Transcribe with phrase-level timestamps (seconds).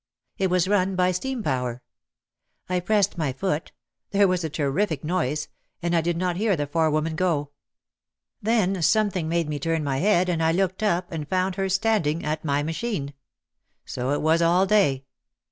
[0.39, 1.83] It was run by steam power.
[2.67, 3.71] I pressed my foot,
[4.09, 5.47] there was a terrific noise,
[5.79, 7.51] and I did not hear the forewoman go.
[8.41, 12.25] Then something made me turn my head and I looked up and found her standing
[12.25, 13.13] at my machine.
[13.85, 15.05] So it was all day.